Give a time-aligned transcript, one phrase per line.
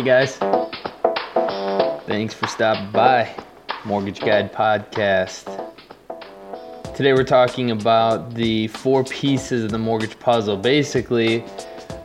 [0.00, 0.36] Hey guys.
[2.06, 3.34] Thanks for stopping by.
[3.84, 5.44] Mortgage Guide Podcast.
[6.96, 10.56] Today we're talking about the four pieces of the mortgage puzzle.
[10.56, 11.44] Basically,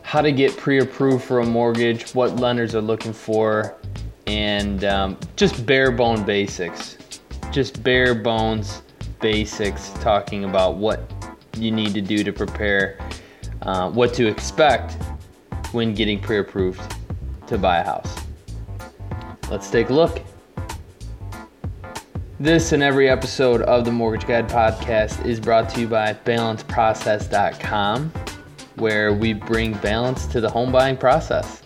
[0.02, 3.78] how to get pre approved for a mortgage, what lenders are looking for,
[4.28, 6.98] and um, just bare bone basics.
[7.50, 8.82] Just bare bones
[9.22, 11.10] basics talking about what
[11.56, 13.00] you need to do to prepare,
[13.62, 14.98] uh, what to expect
[15.72, 16.95] when getting pre approved
[17.48, 18.16] to buy a house.
[19.50, 20.22] Let's take a look.
[22.40, 28.12] This and every episode of the Mortgage Guide podcast is brought to you by balanceprocess.com,
[28.76, 31.62] where we bring balance to the home buying process.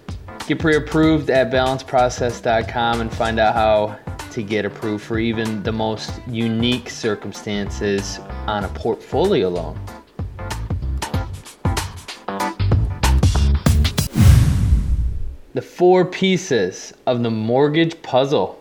[0.48, 3.98] Get pre approved at balanceprocess.com and find out how
[4.32, 9.80] to get approved for even the most unique circumstances on a portfolio loan.
[15.60, 18.58] The four pieces of the mortgage puzzle.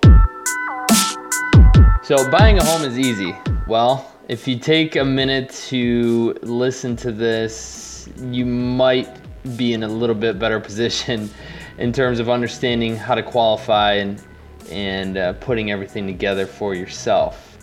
[2.02, 3.36] So, buying a home is easy.
[3.68, 9.16] Well, if you take a minute to listen to this, you might
[9.56, 11.30] be in a little bit better position
[11.78, 14.20] in terms of understanding how to qualify and
[14.68, 17.58] and uh, putting everything together for yourself.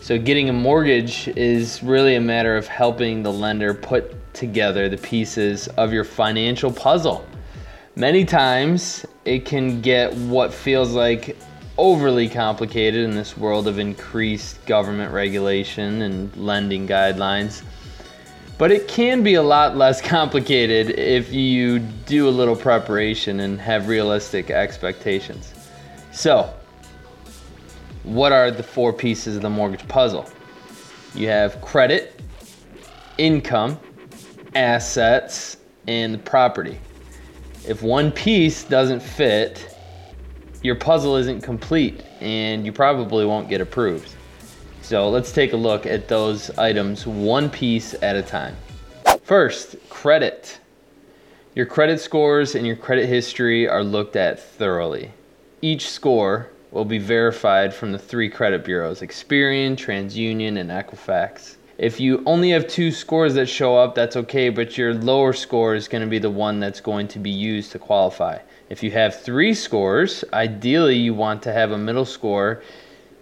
[0.00, 4.98] So, getting a mortgage is really a matter of helping the lender put together the
[4.98, 7.26] pieces of your financial puzzle.
[7.98, 11.36] Many times, it can get what feels like
[11.76, 17.64] overly complicated in this world of increased government regulation and lending guidelines.
[18.56, 23.60] But it can be a lot less complicated if you do a little preparation and
[23.60, 25.52] have realistic expectations.
[26.12, 26.54] So,
[28.04, 30.30] what are the four pieces of the mortgage puzzle?
[31.16, 32.20] You have credit,
[33.18, 33.76] income,
[34.54, 35.56] assets,
[35.88, 36.78] and property.
[37.68, 39.76] If one piece doesn't fit,
[40.62, 44.08] your puzzle isn't complete and you probably won't get approved.
[44.80, 48.56] So let's take a look at those items one piece at a time.
[49.22, 50.60] First, credit.
[51.54, 55.12] Your credit scores and your credit history are looked at thoroughly.
[55.60, 61.56] Each score will be verified from the three credit bureaus Experian, TransUnion, and Equifax.
[61.78, 65.76] If you only have two scores that show up, that's okay, but your lower score
[65.76, 68.38] is going to be the one that's going to be used to qualify.
[68.68, 72.64] If you have three scores, ideally you want to have a middle score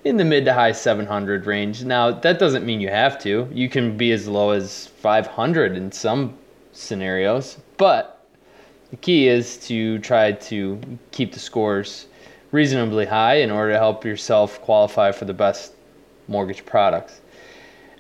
[0.05, 1.85] in the mid to high 700 range.
[1.85, 3.47] Now, that doesn't mean you have to.
[3.53, 6.39] You can be as low as 500 in some
[6.73, 8.27] scenarios, but
[8.91, 10.81] the key is to try to
[11.11, 12.07] keep the scores
[12.53, 15.75] reasonably high in order to help yourself qualify for the best
[16.27, 17.21] mortgage products.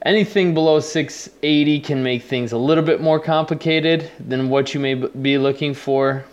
[0.06, 4.94] Anything below 680 can make things a little bit more complicated than what you may
[4.94, 6.24] be looking for.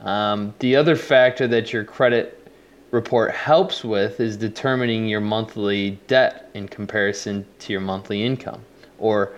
[0.00, 2.50] Um, the other factor that your credit
[2.92, 8.64] report helps with is determining your monthly debt in comparison to your monthly income
[8.98, 9.34] or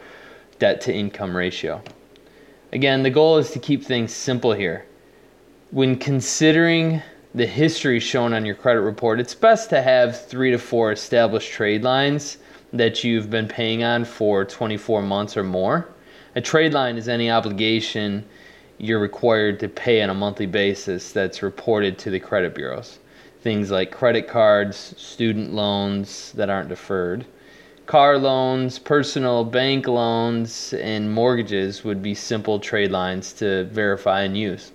[0.61, 1.83] debt to income ratio.
[2.73, 4.87] Again, the goal is to keep things simple here.
[5.73, 7.03] When considering
[7.35, 11.51] the history shown on your credit report, it's best to have three to four established
[11.51, 12.39] trade lines
[12.73, 15.89] that you've been paying on for 24 months or more.
[16.35, 18.25] A trade line is any obligation
[18.79, 22.99] you're required to pay on a monthly basis that's reported to the credit bureaus.
[23.43, 27.27] Things like credit cards, student loans that aren't deferred,
[27.87, 34.37] car loans, personal bank loans, and mortgages would be simple trade lines to verify and
[34.39, 34.73] use.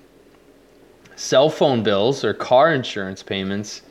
[1.16, 3.82] Cell phone bills or car insurance payments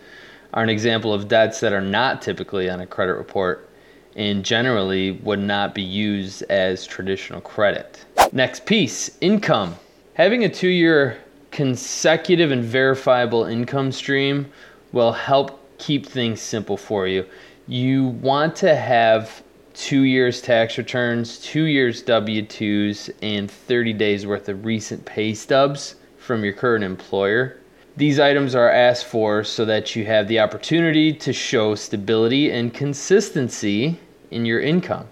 [0.55, 3.69] are an example of debts that are not typically on a credit report
[4.17, 8.05] and generally would not be used as traditional credit.
[8.33, 9.77] Next piece income.
[10.15, 11.19] Having a two year
[11.51, 14.51] consecutive and verifiable income stream
[14.93, 17.25] will help keep things simple for you.
[17.69, 19.43] You want to have
[19.75, 25.35] two years tax returns, two years W 2s, and 30 days worth of recent pay
[25.35, 27.59] stubs from your current employer.
[27.97, 32.73] These items are asked for so that you have the opportunity to show stability and
[32.73, 33.99] consistency
[34.31, 35.09] in your income.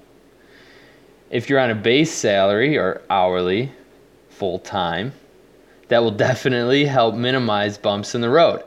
[1.31, 3.73] If you're on a base salary or hourly,
[4.29, 5.13] full time,
[5.89, 8.63] that will definitely help minimize bumps in the road.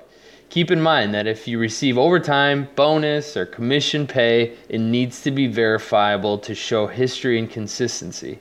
[0.49, 5.31] Keep in mind that if you receive overtime, bonus, or commission pay, it needs to
[5.31, 8.39] be verifiable to show history and consistency.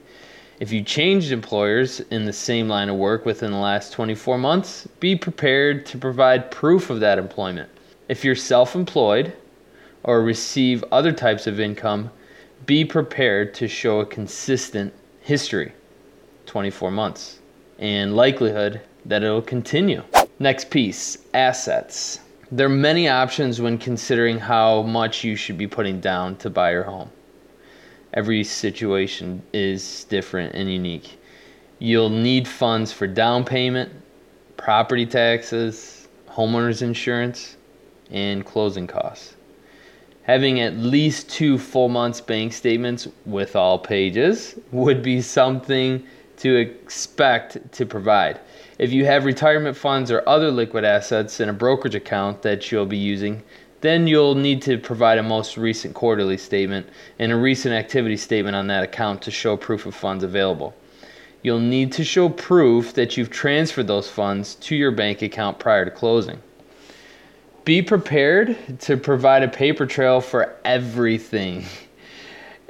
[0.60, 4.88] If you changed employers in the same line of work within the last 24 months,
[5.00, 7.68] be prepared to provide proof of that employment.
[8.08, 9.32] If you're self employed
[10.06, 12.10] or receive other types of income,
[12.64, 15.72] be prepared to show a consistent history
[16.46, 17.40] 24 months
[17.78, 20.02] and likelihood that it'll continue.
[20.38, 22.20] Next piece assets.
[22.50, 26.70] There are many options when considering how much you should be putting down to buy
[26.70, 27.10] your home.
[28.14, 31.18] Every situation is different and unique.
[31.80, 33.92] You'll need funds for down payment,
[34.56, 37.56] property taxes, homeowners insurance,
[38.10, 39.34] and closing costs.
[40.26, 46.04] Having at least two full months bank statements with all pages would be something
[46.38, 48.40] to expect to provide.
[48.76, 52.86] If you have retirement funds or other liquid assets in a brokerage account that you'll
[52.86, 53.40] be using,
[53.82, 56.88] then you'll need to provide a most recent quarterly statement
[57.20, 60.74] and a recent activity statement on that account to show proof of funds available.
[61.44, 65.84] You'll need to show proof that you've transferred those funds to your bank account prior
[65.84, 66.42] to closing.
[67.66, 71.64] Be prepared to provide a paper trail for everything.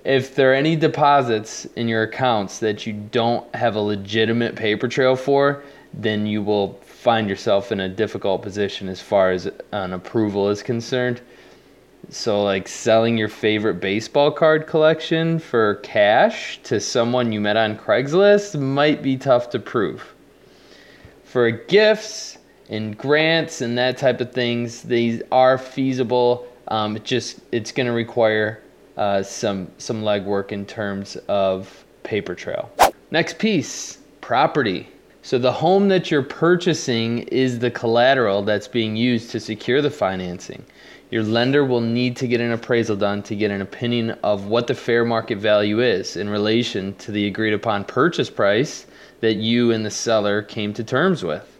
[0.06, 4.88] If there are any deposits in your accounts that you don't have a legitimate paper
[4.88, 5.62] trail for,
[5.92, 10.62] then you will find yourself in a difficult position as far as an approval is
[10.62, 11.20] concerned.
[12.08, 17.76] So, like selling your favorite baseball card collection for cash to someone you met on
[17.76, 20.14] Craigslist might be tough to prove.
[21.24, 22.38] For gifts
[22.68, 26.46] and grants and that type of things, these are feasible.
[26.68, 28.62] Um, it just it's going to require
[28.96, 32.70] uh, some some legwork in terms of paper trail.
[33.10, 34.88] Next piece, property.
[35.22, 39.90] So the home that you're purchasing is the collateral that's being used to secure the
[39.90, 40.64] financing.
[41.10, 44.66] Your lender will need to get an appraisal done to get an opinion of what
[44.66, 48.86] the fair market value is in relation to the agreed upon purchase price
[49.20, 51.55] that you and the seller came to terms with.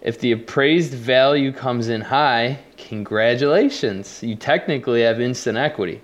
[0.00, 6.00] If the appraised value comes in high, congratulations, you technically have instant equity.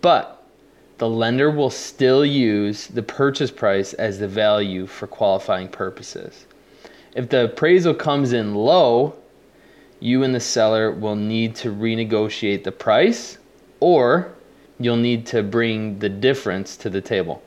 [0.00, 0.42] But
[0.98, 6.46] the lender will still use the purchase price as the value for qualifying purposes.
[7.14, 9.14] If the appraisal comes in low,
[10.00, 13.38] you and the seller will need to renegotiate the price
[13.80, 14.32] or
[14.80, 17.42] you'll need to bring the difference to the table.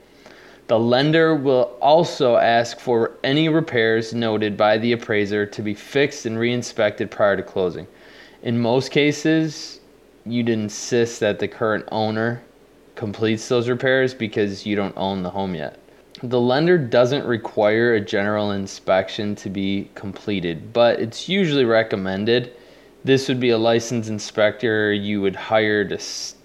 [0.72, 6.26] The lender will also ask for any repairs noted by the appraiser to be fixed
[6.26, 7.88] and re-inspected prior to closing.
[8.42, 9.82] In most cases,
[10.26, 12.42] you'd insist that the current owner
[12.96, 15.78] completes those repairs because you don't own the home yet.
[16.24, 22.54] The lender doesn't require a general inspection to be completed, but it's usually recommended.
[23.04, 25.98] This would be a licensed inspector you would hire to,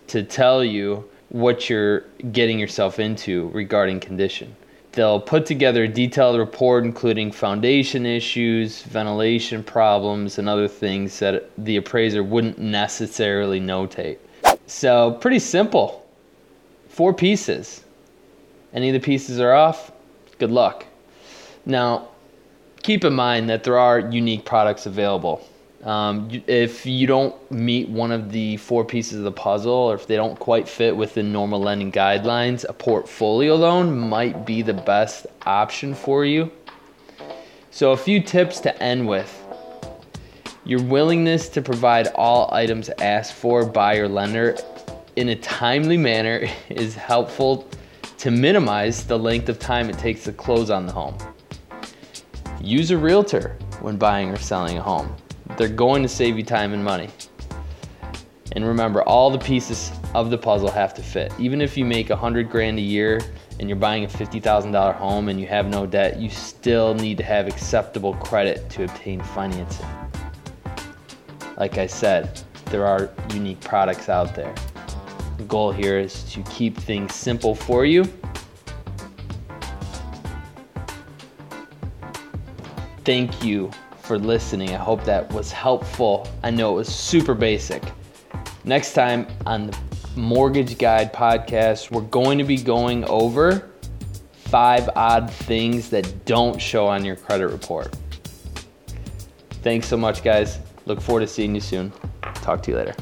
[0.09, 2.01] to tell you what you're
[2.33, 4.55] getting yourself into regarding condition.
[4.93, 11.51] They'll put together a detailed report including foundation issues, ventilation problems, and other things that
[11.59, 14.19] the appraiser wouldn't necessarily notate.
[14.67, 16.07] So, pretty simple
[16.89, 17.85] four pieces.
[18.73, 19.93] Any of the pieces are off,
[20.39, 20.87] good luck.
[21.67, 22.09] Now,
[22.83, 25.47] keep in mind that there are unique products available.
[25.85, 30.07] Um, if you don't meet one of the four pieces of the puzzle, or if
[30.07, 35.27] they don't quite fit within normal lending guidelines, a portfolio loan might be the best
[35.45, 36.51] option for you.
[37.71, 39.43] So, a few tips to end with.
[40.65, 44.57] Your willingness to provide all items asked for by your lender
[45.15, 47.69] in a timely manner is helpful
[48.19, 51.17] to minimize the length of time it takes to close on the home.
[52.61, 55.15] Use a realtor when buying or selling a home.
[55.57, 57.09] They're going to save you time and money.
[58.53, 61.33] And remember, all the pieces of the puzzle have to fit.
[61.39, 63.21] Even if you make a hundred grand a year
[63.59, 67.25] and you're buying a $50,000 home and you have no debt, you still need to
[67.25, 69.87] have acceptable credit to obtain financing.
[71.57, 74.55] Like I said, there are unique products out there.
[75.39, 78.05] The goal here is to keep things simple for you.
[83.05, 83.71] Thank you
[84.07, 84.71] for listening.
[84.71, 86.29] I hope that was helpful.
[86.45, 87.83] I know it was super basic.
[88.65, 89.79] Next time on the
[90.15, 93.71] Mortgage Guide podcast, we're going to be going over
[94.33, 97.97] five odd things that don't show on your credit report.
[99.63, 100.59] Thanks so much, guys.
[100.87, 101.93] Look forward to seeing you soon.
[102.35, 102.95] Talk to you later.